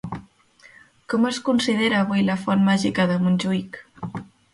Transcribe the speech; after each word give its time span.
Com 1.13 1.27
es 1.31 1.37
considera 1.49 1.99
avui 2.05 2.23
la 2.29 2.37
Font 2.45 2.65
màgica 2.71 3.05
de 3.13 3.19
Montjuïc? 3.27 3.79